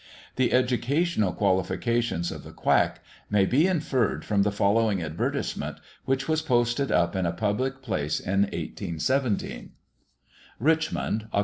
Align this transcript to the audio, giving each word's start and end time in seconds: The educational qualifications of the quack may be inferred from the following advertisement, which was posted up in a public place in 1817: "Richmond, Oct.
The 0.35 0.51
educational 0.51 1.31
qualifications 1.31 2.31
of 2.31 2.43
the 2.43 2.51
quack 2.51 3.01
may 3.29 3.45
be 3.45 3.67
inferred 3.67 4.25
from 4.25 4.41
the 4.41 4.51
following 4.51 4.99
advertisement, 4.99 5.77
which 6.05 6.27
was 6.27 6.41
posted 6.41 6.91
up 6.91 7.15
in 7.15 7.27
a 7.27 7.31
public 7.33 7.83
place 7.83 8.19
in 8.19 8.39
1817: 8.49 9.73
"Richmond, 10.57 11.27
Oct. 11.31 11.39